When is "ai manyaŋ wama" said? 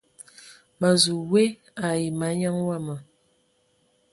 1.87-2.95